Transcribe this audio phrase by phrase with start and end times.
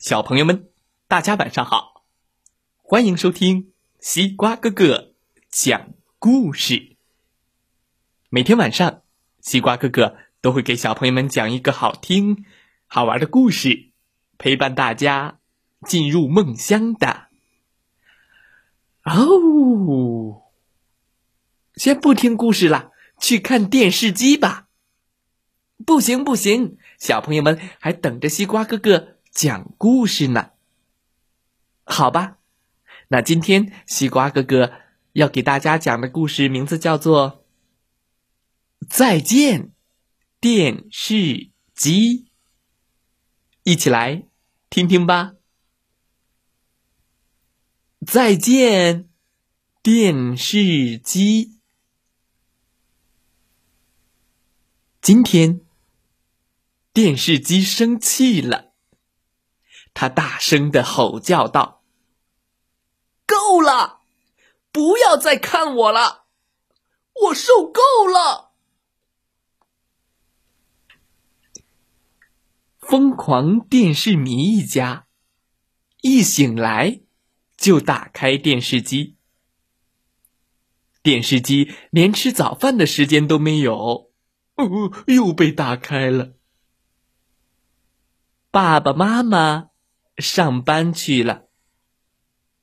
[0.00, 0.70] 小朋友们，
[1.08, 2.06] 大家晚上好！
[2.78, 5.12] 欢迎收听西瓜哥哥
[5.50, 6.96] 讲故事。
[8.30, 9.02] 每天晚上，
[9.42, 12.46] 西瓜哥哥都会给小朋友们讲一个好听、
[12.86, 13.90] 好玩的故事，
[14.38, 15.38] 陪伴大家
[15.84, 17.26] 进入梦乡的。
[19.04, 20.44] 哦，
[21.74, 22.90] 先不听故事了，
[23.20, 24.68] 去看电视机吧。
[25.84, 30.50] 不行不行，小朋友们还等着西瓜哥哥讲故事呢。
[31.84, 32.38] 好吧，
[33.08, 34.72] 那今天西瓜哥哥
[35.12, 37.44] 要给大家讲的故事名字叫做
[38.88, 39.72] 《再见
[40.40, 42.24] 电视机》，
[43.64, 44.24] 一起来
[44.68, 45.34] 听听吧。
[48.06, 49.08] 再见
[49.82, 51.58] 电视机，
[55.00, 55.60] 今天。
[56.92, 58.69] 电视机生气了，
[59.92, 61.82] 他大声的吼叫道
[63.26, 64.00] ：“够了，
[64.72, 66.26] 不要再看我了，
[67.26, 68.52] 我受够了！”
[72.78, 75.06] 疯狂电视迷一家
[76.00, 77.00] 一醒来
[77.56, 79.16] 就打开电视机，
[81.02, 84.10] 电视机连吃早饭的时间都没有，
[84.56, 86.32] 哦，又被打开了。
[88.50, 89.68] 爸爸妈妈
[90.20, 91.48] 上班去了，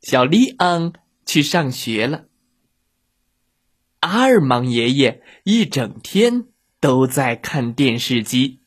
[0.01, 0.93] 小利昂
[1.25, 2.27] 去上学了。
[4.01, 6.45] 阿尔芒爷爷一整天
[6.79, 8.61] 都在看电视机。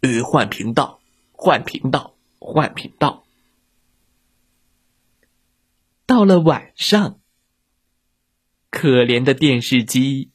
[0.00, 1.00] 呃，换频道，
[1.32, 3.24] 换频道，换频道。
[6.06, 7.20] 到了晚上，
[8.70, 10.30] 可怜的电视机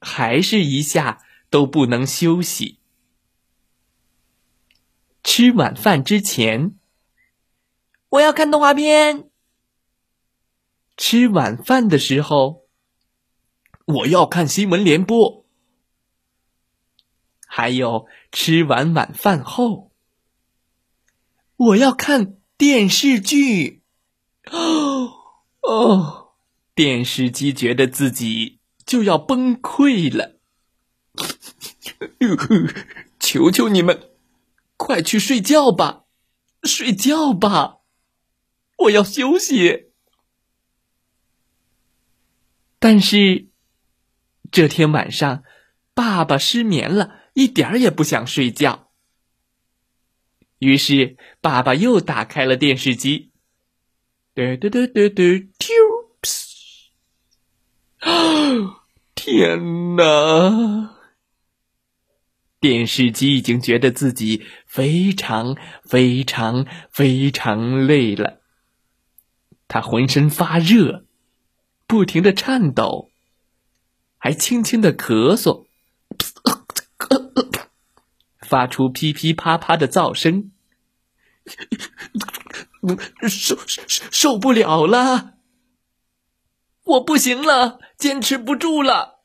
[0.00, 2.77] 还是一下都不能休息。
[5.38, 6.74] 吃晚饭之前，
[8.08, 9.30] 我要看动画片。
[10.96, 12.66] 吃晚饭的时候，
[13.84, 15.46] 我要看新闻联播。
[17.46, 19.92] 还有吃完晚饭后，
[21.54, 23.84] 我要看电视剧。
[24.50, 25.12] 哦
[25.62, 26.32] 哦，
[26.74, 30.40] 电视机觉得自己就要崩溃了。
[33.20, 34.10] 求求你们！
[34.78, 36.04] 快去睡觉吧，
[36.62, 37.80] 睡觉吧，
[38.78, 39.90] 我要休息。
[42.78, 43.48] 但是
[44.50, 45.42] 这天晚上，
[45.92, 48.92] 爸爸失眠了，一点儿也不想睡觉。
[50.60, 53.32] 于是，爸爸又打开了电视机。
[54.34, 55.22] 嘟嘟嘟嘟嘟，
[55.58, 55.74] 啾！
[57.98, 58.84] 啊！
[59.16, 60.97] 天哪！
[62.60, 68.40] 电视机已经觉得自己非常非常非常累了，
[69.68, 71.04] 他浑身发热，
[71.86, 73.12] 不停的颤抖，
[74.16, 75.66] 还轻轻的咳嗽，
[78.40, 80.50] 发出噼噼啪啪的噪声，
[83.28, 85.34] 受受受不了了，
[86.82, 89.20] 我不行了，坚持不住了。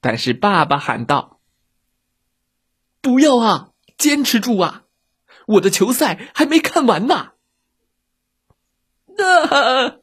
[0.00, 1.35] 但是爸爸喊道。
[3.06, 3.70] 不要啊！
[3.96, 4.82] 坚持住啊！
[5.46, 7.34] 我的球赛还没看完呢。
[9.16, 9.98] 啊！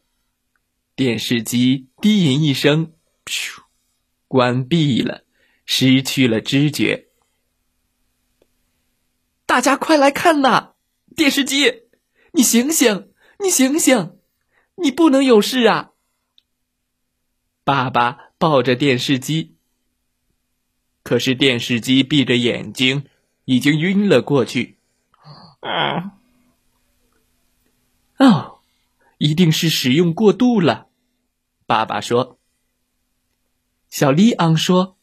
[0.96, 2.94] 电视机低吟一声，
[3.26, 3.64] 噗，
[4.30, 5.26] 关闭了，
[5.66, 7.10] 失去了知觉。
[9.46, 10.76] 大家快来看呐！
[11.14, 11.90] 电视机，
[12.32, 13.12] 你醒醒！
[13.40, 14.18] 你醒醒！
[14.76, 15.92] 你不能有事啊！
[17.66, 19.53] 爸爸抱着电视机。
[21.04, 23.06] 可是电视机闭着眼睛，
[23.46, 24.78] 已经晕了过去。
[25.60, 26.14] 啊！
[28.18, 28.60] 哦，
[29.18, 30.88] 一定是使用过度了。
[31.66, 32.40] 爸爸说。
[33.90, 34.98] 小利昂说：“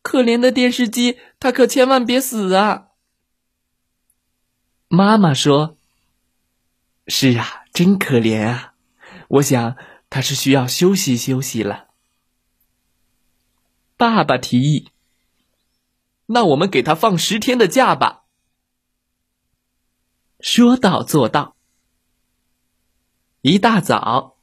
[0.00, 2.88] 可怜的电视机，它可千万别死啊！”
[4.88, 5.76] 妈妈说
[7.06, 8.74] ：“是啊，真可怜啊！
[9.28, 9.76] 我想
[10.08, 11.88] 它是需要休息休息了。”
[14.02, 14.88] 爸爸提议。
[16.26, 18.24] 那我们给他放十天的假吧。
[20.40, 21.54] 说到做到。
[23.42, 24.38] 一大早，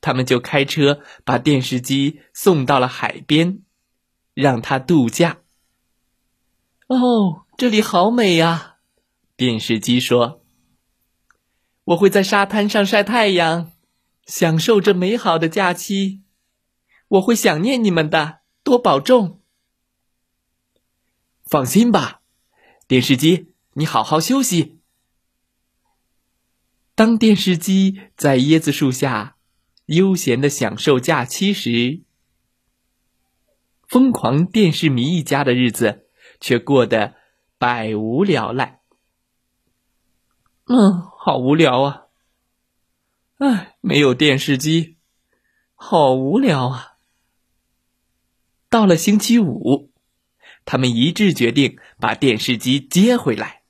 [0.00, 3.62] 他们就开车把电视机送到了海边，
[4.34, 5.42] 让他度假。
[6.88, 8.78] 哦，这里好美呀！
[9.36, 10.42] 电视机说
[11.94, 13.70] ：“我会在沙滩上晒太阳，
[14.26, 16.24] 享受这美好的假期。
[17.06, 19.40] 我会想念你们的，多保重。”
[21.48, 22.20] 放心吧，
[22.86, 24.80] 电视机，你好好休息。
[26.94, 29.38] 当电视机在椰子树下
[29.86, 32.02] 悠闲的享受假期时，
[33.86, 37.14] 疯狂电视迷一家的日子却过得
[37.56, 38.82] 百无聊赖。
[40.66, 42.08] 嗯，好无聊啊！
[43.38, 44.98] 唉，没有电视机，
[45.74, 46.97] 好无聊啊！
[48.70, 49.90] 到了星期五，
[50.64, 53.62] 他们一致决定把电视机接回来。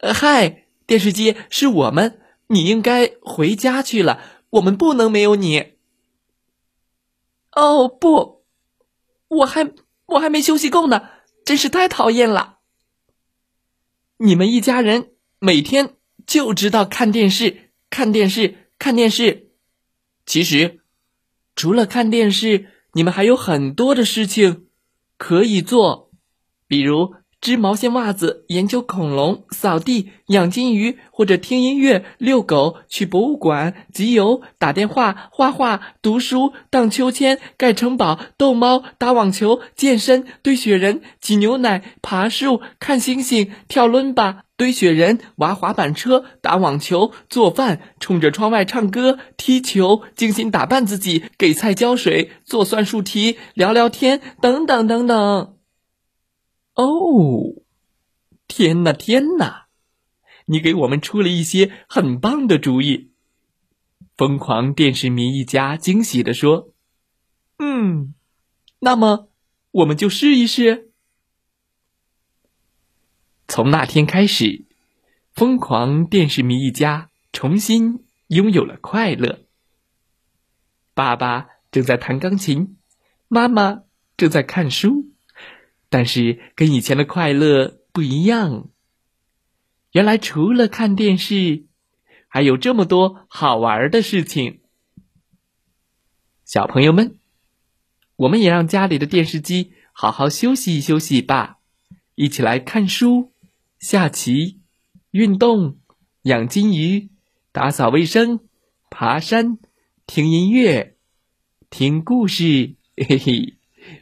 [0.00, 4.42] 嗨，电视机是我们，你应该回家去了。
[4.50, 5.74] 我们不能没有你。
[7.52, 8.44] 哦不，
[9.28, 9.72] 我还
[10.06, 11.08] 我还没休息够呢，
[11.44, 12.58] 真是太讨厌了。
[14.16, 15.96] 你们一家人每天
[16.26, 19.50] 就知道看电视、看电视、看电视。
[20.26, 20.80] 其实，
[21.54, 24.66] 除了看电视，你们还有很多的事情
[25.16, 26.10] 可以做，
[26.66, 27.14] 比如。
[27.40, 55.57] 织毛线袜子，研究恐龙，扫地，养金鱼，或者听音乐，遛狗，去博物馆，集邮，打电话，画画，读书，荡秋千，盖城堡，逗猫，打网球，健身，堆雪人，挤牛奶，爬树，看星星，跳伦巴，堆雪人，玩滑板车，打网球，做饭，冲着窗外唱歌，踢球，精心打扮自己，给菜浇水，做算术题，聊聊天，等等等等。
[56.78, 57.56] 哦，
[58.46, 59.66] 天哪，天哪！
[60.46, 63.10] 你给我们出了一些很棒的主意。
[64.16, 66.72] 疯狂电视迷一家惊喜地说
[67.58, 68.14] ：“嗯，
[68.78, 69.28] 那么
[69.72, 70.92] 我们就试一试。”
[73.48, 74.64] 从那天开始，
[75.32, 79.40] 疯狂电视迷一家重新拥有了快乐。
[80.94, 82.78] 爸爸正在弹钢琴，
[83.26, 83.82] 妈妈
[84.16, 85.07] 正在看书。
[85.88, 88.70] 但是跟以前的快乐不一样。
[89.92, 91.64] 原来除了看电视，
[92.28, 94.60] 还有这么多好玩的事情。
[96.44, 97.18] 小朋友们，
[98.16, 101.58] 我们也让家里的电视机好好休息休息吧，
[102.14, 103.32] 一起来看书、
[103.78, 104.60] 下棋、
[105.10, 105.78] 运动、
[106.22, 107.08] 养金鱼、
[107.52, 108.40] 打扫卫生、
[108.90, 109.58] 爬山、
[110.06, 110.96] 听音乐、
[111.70, 113.56] 听故事，嘿嘿，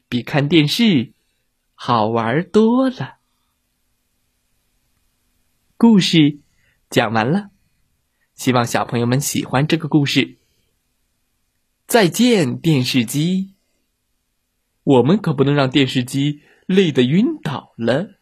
[0.08, 1.12] 比看电视。
[1.78, 3.18] 好玩多了，
[5.76, 6.40] 故事
[6.88, 7.50] 讲完了，
[8.34, 10.38] 希望小朋友们喜欢这个故事。
[11.86, 13.52] 再见，电视机！
[14.82, 18.14] 我们可不能让电视机累得晕倒了。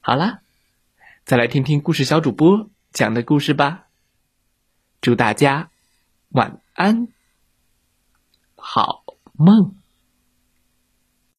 [0.00, 0.42] 好啦，
[1.24, 3.88] 再来听听故事小主播讲的故事吧。
[5.00, 5.70] 祝大家
[6.28, 7.08] 晚安，
[8.54, 9.79] 好梦。